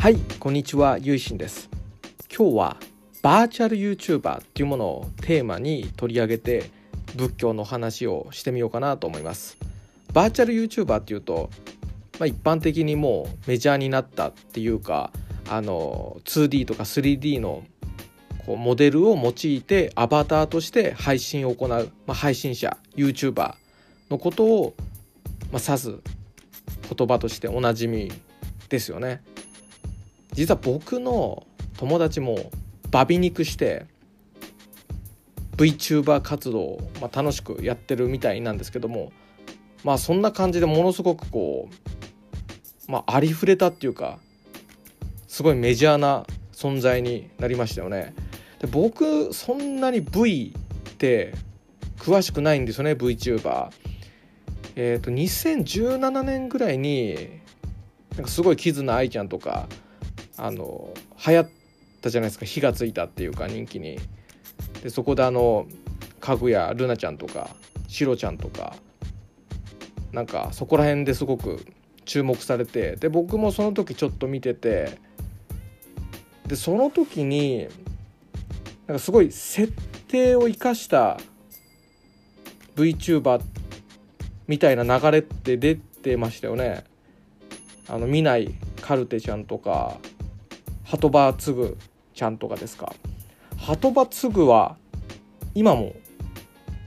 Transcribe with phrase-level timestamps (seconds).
[0.00, 1.68] はいこんにちはゆいしんです。
[2.34, 2.76] 今日は
[3.20, 6.70] バーチャル YouTuber っていうものをテーマに取り上げて
[7.16, 9.58] 仏教の話をしてみようかなと思います。
[10.12, 11.50] バーチャル YouTuber っていうと、
[12.20, 15.10] まあ、一般的にもうメジャーになったっていうか
[15.50, 17.64] あの 2D とか 3D の
[18.46, 23.54] こうモデルを用いてアバターとして配信を行う、まあ、配信者 YouTuber
[24.10, 24.74] のことを、
[25.50, 25.96] まあ、指す
[26.96, 28.12] 言葉としておなじみ
[28.68, 29.22] ですよね。
[30.38, 32.52] 実は僕の友達も
[32.92, 33.86] バビ肉して
[35.56, 39.10] VTuber 活動を、ま、楽しくやってるみたいなんですけども
[39.82, 41.68] まあそんな感じでものすごくこ
[42.88, 44.20] う、まあ、ありふれたっていうか
[45.26, 48.14] すごいメジャーな存在になりましたよね。
[48.60, 50.54] で僕そんなに V
[50.90, 51.34] って
[51.98, 53.70] 詳しくないんですよね VTuber。
[54.76, 57.40] えっ、ー、と2017年ぐらいに
[58.14, 59.68] なんかすごいキズナアイちゃんとか
[60.38, 60.94] あの
[61.26, 61.50] 流行っ
[62.00, 63.98] たじゃないですか火がついたっていうか人気に。
[64.82, 65.66] でそこであの
[66.20, 67.50] かぐやルナちゃんとか
[67.88, 68.74] シロちゃんとか
[70.12, 71.64] なんかそこら辺ですごく
[72.04, 74.98] 注目されてで僕もその時ちょっと見てて
[76.46, 77.68] でその時に
[78.86, 79.72] なんかすごい設
[80.08, 81.18] 定を生かした
[82.76, 83.42] VTuber
[84.46, 86.84] みたいな流れって出てましたよね。
[87.88, 89.98] あの見ないカルテちゃんとか
[90.88, 91.76] ハトバツグ
[92.14, 92.94] ちゃんとかですか？
[93.58, 94.78] ハトバツグは
[95.54, 95.94] 今も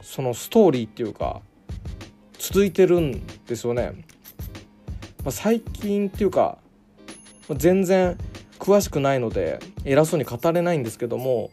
[0.00, 1.42] そのストーリーっていうか
[2.38, 3.92] 続いてるんですよね、
[5.22, 6.56] まあ、最近っていうか
[7.54, 8.16] 全然
[8.58, 11.50] 詳しくないので偉そうに語れないんですけども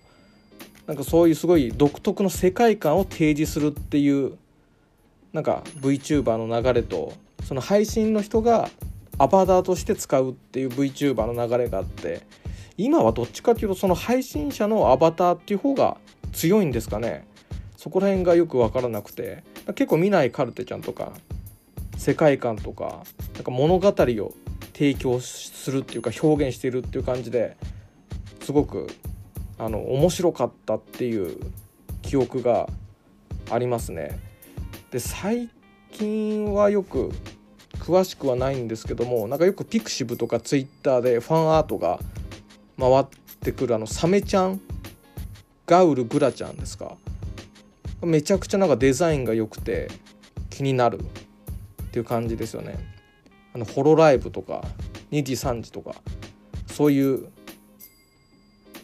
[0.85, 4.37] なんかそういうすごい独特の世界観を提示するっていう
[5.33, 7.11] なんか VTuber の流れと
[7.43, 8.69] その配信の人が
[9.19, 12.21] アバターとして使うっていう VTuber の流れがあって
[12.77, 15.97] 今はどっちかっていうとその配信者のアバターっていう方が
[16.33, 17.27] 強いんですかね
[17.75, 21.13] そこら辺がよく分からなくて結構見ないカルテちゃんとか
[21.97, 23.03] 世界観とか
[23.33, 24.33] なんか物語を
[24.73, 27.57] 提供するっていうか表現しているっていう感じで
[28.41, 28.87] すごく
[29.57, 31.37] あの面白かったっていう
[32.03, 32.69] 記憶が
[33.49, 34.19] ありますね。
[34.91, 35.49] で最
[35.91, 37.11] 近はよく
[37.87, 41.99] 詳しくはないんですけどもなんかよくピクシブとかツイッターでファンアートが
[42.77, 43.05] 回っ
[43.39, 44.59] てくるあのサメちゃん
[45.65, 46.97] ガウルグラちゃんですか？
[48.01, 49.89] めちゃくちゃなんかデザインが良くて
[50.49, 52.77] 気になるっていう感じですよね。
[53.53, 54.65] あのホロライブとか
[55.11, 55.95] 2時3時とか
[56.67, 57.29] そういう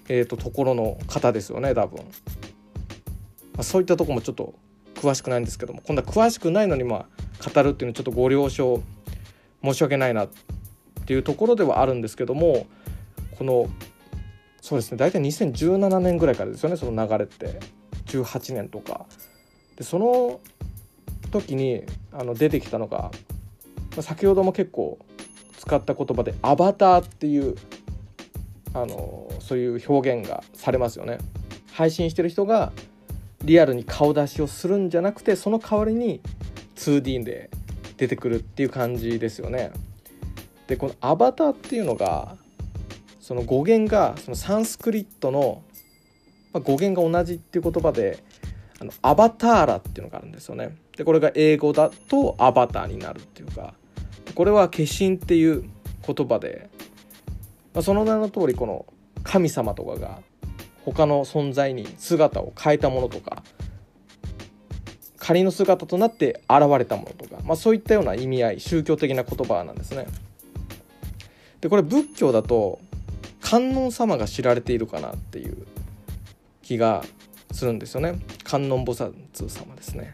[0.08, 2.03] えーと、ところの方ですよね多分、ま
[3.59, 4.53] あ、そういったとこもちょっと
[4.96, 8.81] 詳しくないんですけども今度は詳しくないのにまあ語るっていうのはちょっとご了承
[9.64, 10.30] 申し訳ないなっ
[11.06, 12.68] ていうところではあるんですけども
[13.38, 13.70] この
[14.62, 17.84] そうですね大体2017年ぐらいからですよねその流れって。
[18.06, 19.06] 18年とか。
[19.78, 20.40] でその
[21.31, 23.12] 時にあの出てきたのが、
[24.02, 25.00] 先ほども結構
[25.58, 27.56] 使った言葉でアバターっていう
[28.74, 31.18] あのそういう表現がされますよね。
[31.72, 32.72] 配信してる人が
[33.44, 36.22] リアルに顔出しをするんじゃなくてその代わりに
[36.75, 37.50] 2D で
[37.97, 39.72] 出てくるっていう感じですよね。
[40.67, 42.38] でこのアバターっていうのが
[43.19, 45.63] その語源がそのサンスクリットの、
[46.53, 48.23] まあ、語源が同じっていう言葉で
[48.79, 50.75] あのアバターラっていうのがあるんですよね。
[50.97, 53.73] でこれが英語だとアバターになるっていうか
[54.35, 55.63] これは化身っていう
[56.06, 56.69] 言葉で
[57.73, 58.85] まあ、その名の通りこの
[59.23, 60.22] 神様とかが
[60.85, 63.44] 他の存在に姿を変えたものとか
[65.23, 70.06] 仮の姿となって現れたものとか、まあ、そういったような意味合い宗教的な言葉なんですね。
[71.61, 72.81] でこれ仏教だと
[73.39, 75.66] 観音様が知られているかなっていう
[76.62, 77.06] 気が
[77.53, 79.13] するんですよね観音菩薩
[79.47, 80.13] 様ですね。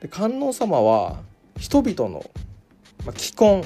[0.00, 1.20] で観音様は
[1.58, 2.24] 人々の、
[3.04, 3.62] まあ、既婚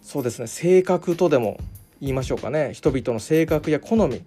[0.00, 1.58] そうですね性格とでも
[2.00, 4.22] 言いましょうかね人々の性格や好み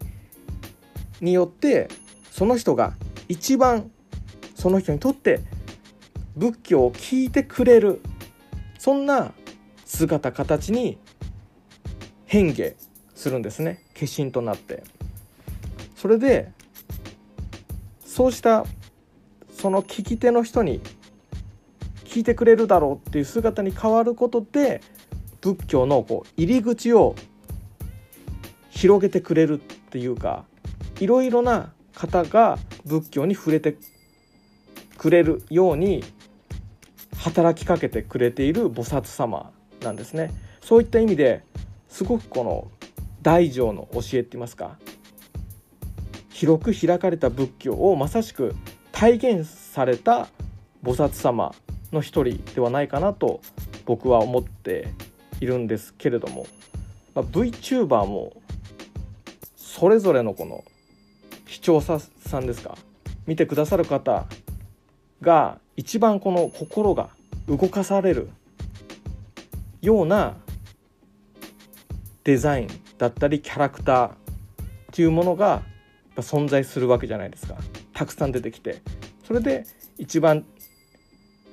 [1.19, 1.87] によって
[2.29, 2.93] その人が
[3.27, 3.89] 一番
[4.63, 5.41] その人にとって
[6.37, 7.99] 仏教を聞いてくれる
[8.79, 9.33] そんな
[9.83, 10.97] 姿形に
[12.25, 12.73] 変化
[13.13, 13.83] するんですね。
[13.93, 14.85] 化身となって。
[15.97, 16.53] それで
[18.05, 18.65] そうした
[19.51, 20.79] その聞き手の人に
[22.05, 24.79] 聞いてくれるだろうっていう姿に変わることで
[25.41, 27.15] 仏教のこう入り口を
[28.69, 29.57] 広げてくれるっ
[29.89, 30.45] ていうか
[31.01, 33.75] いろいろな方が仏教に触れて
[34.97, 36.03] くれるように
[37.17, 39.51] 働きかけてくれている菩薩様
[39.81, 40.31] なんですね。
[40.61, 41.43] そういった意味で
[41.89, 42.71] すごくこの
[43.21, 44.77] 大乗の教えって言いますか
[46.29, 48.55] 広く開かれた仏教をまさしく
[48.91, 50.27] 体現された
[50.83, 51.53] 菩薩様
[51.91, 53.41] の一人ではないかなと
[53.85, 54.89] 僕は思って
[55.39, 56.47] いるんですけれども、
[57.13, 58.33] まあ、VTuber も
[59.55, 60.63] それぞれのこの
[61.47, 62.77] 視聴者さんですか
[63.27, 64.25] 見てくださる方
[65.23, 67.09] が一番この心が
[67.47, 68.29] 動かされる
[69.81, 70.35] ような
[72.23, 72.67] デザイン
[72.99, 74.13] だったりキャラクターっ
[74.91, 75.63] ていうものが
[76.17, 77.55] 存在するわけじゃないですか
[77.93, 78.81] たくさん出てきて
[79.25, 79.65] それで
[79.97, 80.45] 一番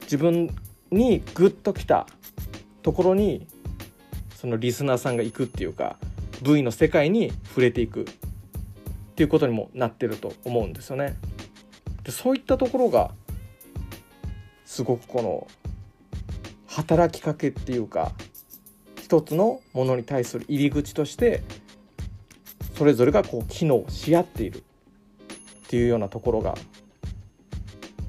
[0.02, 0.54] 自分
[0.90, 2.06] にグッときた
[2.82, 3.46] ところに
[4.34, 5.96] そのリスナーさんが行くっていうか
[6.42, 8.04] V の世界に触れていくっ
[9.16, 11.16] ていうことにもなってると思うんですよね。
[12.04, 13.10] でそういったところが
[14.80, 15.46] すごくこの
[16.66, 18.12] 働きかけっていうか
[18.96, 21.42] 一つのものに対する入り口として
[22.78, 24.62] それぞれがこう機能し合っているっ
[25.68, 26.54] ていうようなところが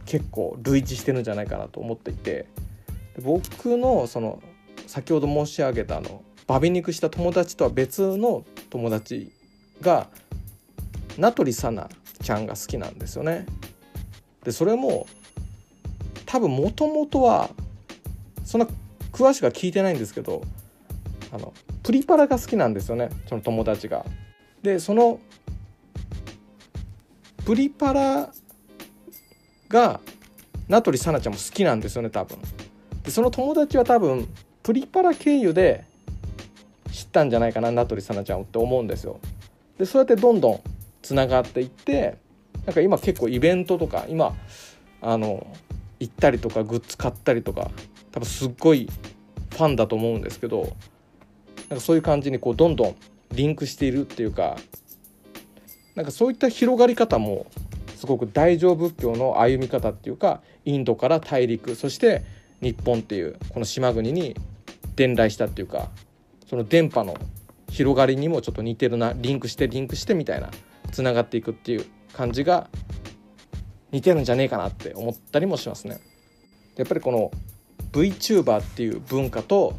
[0.05, 2.45] 結構類似してるんじゃないかなと思っていて
[3.21, 4.41] 僕のその
[4.87, 9.33] 先ほど申し上げたあのバビ肉した友達とは別の友達
[9.81, 10.07] が
[11.17, 11.89] 名取さな
[12.23, 13.45] ちゃんが好きなんですよね。
[14.45, 15.05] でそれも
[16.31, 17.49] 多分もともとは
[18.45, 18.67] そんな
[19.11, 20.43] 詳しくは聞いてないんですけど
[21.33, 21.51] あの
[21.83, 24.05] プリパラが好きなんですよねその友達が。
[24.63, 25.19] でその
[27.43, 28.29] プリパラ
[29.67, 29.99] が
[30.69, 32.37] 名取さなちゃんも好きなんですよね多分。
[33.03, 34.25] でその友達は多分
[34.63, 35.83] プリパラ経由で
[36.93, 39.19] 知ったんじゃないかな名取さなちゃんをって思うんですよ。
[39.77, 40.61] でそうやってどんどん
[41.01, 42.15] つながっていって
[42.65, 44.33] なんか今結構イベントとか今
[45.01, 45.45] あの
[46.01, 47.69] 行ったりとかグッズ買ったりとか
[48.11, 48.89] 多分すっごい
[49.51, 50.75] ファンだと思うんですけど
[51.69, 52.95] なんかそういう感じにこうどんどん
[53.31, 54.57] リンクしているっていうか
[55.95, 57.45] なんかそういった広がり方も
[57.95, 62.23] すごく大乗仏教の歩み方っていうかインドから大陸そして
[62.61, 64.35] 日本っていうこの島国に
[64.95, 65.89] 伝来したっていうか
[66.49, 67.15] その電波の
[67.69, 70.49] 広がりにもちょっと似てるなリンクしてリンクしてみたいな
[70.91, 72.69] つながっていくっていう感じが
[73.91, 75.99] 似てるんじゃねえかなって思ったりもしますね。
[76.75, 77.31] やっぱりこの
[77.91, 79.75] VTuber っていう文化と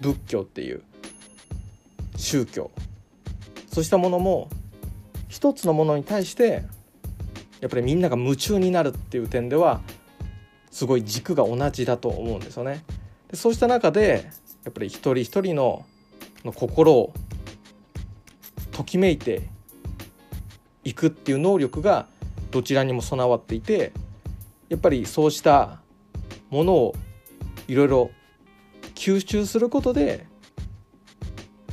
[0.00, 0.82] 仏教っていう
[2.16, 2.70] 宗教
[3.70, 4.48] そうしたものも
[5.28, 6.62] 一つのものに対して
[7.60, 9.80] やっぱりみんなが夢中になるっていう点では
[10.70, 12.84] すごい軸が同じだと思うんですよね。
[13.30, 14.30] でそうした中で
[14.64, 15.84] やっぱり一人一人の
[16.44, 17.14] の心を
[18.70, 19.48] ときめいて
[20.84, 22.06] いくっていう能力が
[22.54, 23.92] どちらにも備わっていて
[24.68, 25.80] やっぱりそうした
[26.50, 26.94] ものを
[27.66, 28.10] いろいろ
[28.94, 30.28] 吸収することで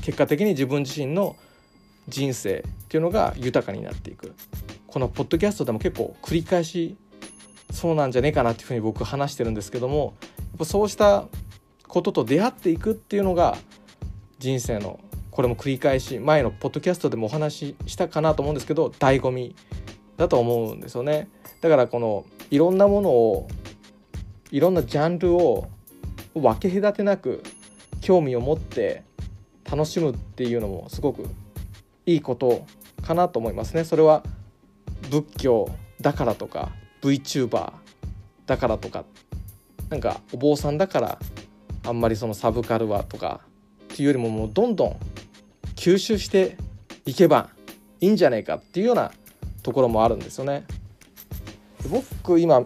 [0.01, 1.36] 結果的に自分自身の
[2.07, 4.33] 人生っていうのが豊かになっていく。
[4.88, 6.98] このポッドキャストでも結構繰り返し
[7.72, 11.27] そうなんじゃねえかなっていうふうに僕話してるんですけどもやっぱそうした
[11.88, 13.56] ことと出会っていくっていうのが
[14.39, 15.00] 人生の
[15.30, 19.56] これも繰り返し前のポッドキャストでもお話ししたかなと思うんですけど醍醐味
[20.22, 21.30] だと思うんですよね。
[21.62, 23.48] だからこのいろんなものを
[24.52, 25.68] いろんなジャンルを
[26.36, 27.42] 分け隔てなく
[28.01, 29.04] 興味を持って
[29.70, 31.24] 楽しむっていうのもすごく
[32.06, 32.68] いいこと
[33.01, 33.84] かなと思いますね。
[33.84, 34.22] それは
[35.10, 37.74] 仏教だからとか VTuber
[38.46, 39.06] だからとか
[39.90, 41.20] なんかお坊さんだから
[41.84, 43.42] あんまりそのサブカルはとか
[43.92, 44.98] っていうよりももうどんどん
[45.75, 46.58] 吸収して
[47.08, 47.50] いけば
[48.00, 49.12] いいんじゃないかっていうような
[49.63, 50.65] ところもあるんですよね。
[51.89, 52.65] 僕今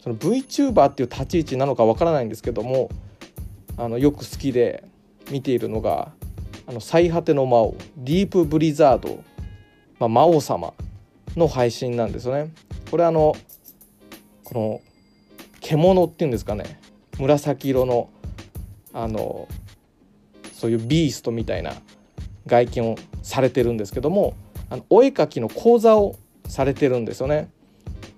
[0.00, 2.90] その VTuber っていう立ち位置なのかわからないんですけども
[3.76, 4.84] あのよく好きで
[5.30, 6.12] 見ているのが
[6.66, 9.22] 「あの最果ての魔王」ディープブリザード、
[9.98, 10.74] まあ、魔王様
[11.36, 12.52] の配信なんですよね。
[12.90, 13.36] これあの
[14.44, 14.80] この
[15.60, 16.80] 獣っていうんですかね
[17.18, 18.10] 紫色の
[18.92, 19.48] あの
[20.52, 21.74] そういうビーストみたいな
[22.46, 24.34] 外見をされてるんですけども
[24.72, 26.16] あのお絵描きの講座を
[26.48, 27.50] されてるんですよね。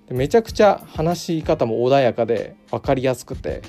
[0.07, 3.61] でめちゃくちゃ話し方も穏やかで分かりやすくて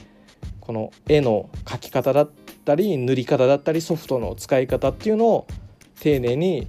[0.60, 2.30] この絵の描き方だっ
[2.64, 5.48] たり塗り方だったりソフトの使い方っていうのを
[6.00, 6.68] 丁寧に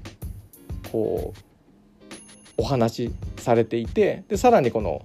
[0.91, 5.05] こうお話しされていてでさらにこの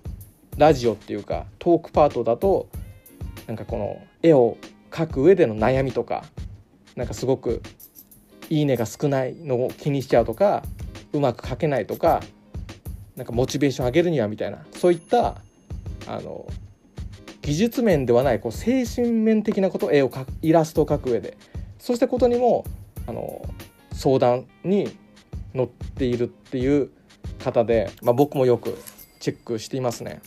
[0.58, 2.70] ラジオっていうかトークパートだと
[3.48, 4.56] なんかこの絵を
[4.92, 6.24] 描く上での悩みとか
[6.96, 7.62] なんかすごく
[8.50, 10.64] 「いいね」が少ないのを気にしちゃうとか
[11.14, 12.22] うまく描けないとか
[13.16, 15.36] なんかモチベーション上げるにはみたいなそういった
[16.08, 16.48] あの
[17.42, 21.38] 技術面ではないこう精神面的なこと絵を描くイラストを描く上で
[21.80, 22.66] そうしたことにも
[23.08, 23.44] あの
[23.94, 24.96] 相談に
[25.54, 26.92] 乗っているっていう
[27.44, 28.78] 方で、まあ、僕もよく
[29.20, 30.22] チェックしていますね。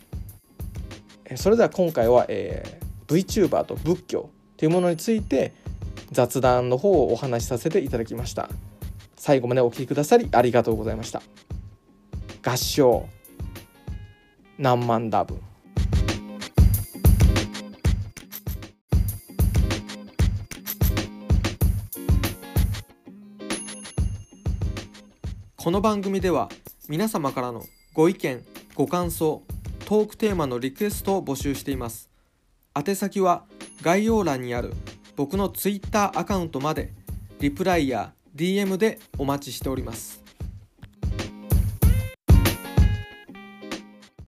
[1.36, 5.52] それでは今回は、えー、VTuber と仏教というものについて
[6.12, 8.48] 雑談の方をお話しさせていただきました
[9.16, 11.22] 最後までお聴きくださりありがとうございました。
[12.42, 13.08] 合唱
[14.58, 15.38] 何万ダブ
[25.56, 26.50] この番組では
[26.88, 28.44] 皆様からのご意見
[28.74, 29.42] ご感想
[29.86, 32.10] トークテーマのリクエストを募集しています。
[32.76, 33.44] 宛先は
[33.80, 34.74] 概要欄にある
[35.16, 36.92] 僕の Twitter アカウントまで。
[37.40, 40.23] リプライや DM でお待ちしております。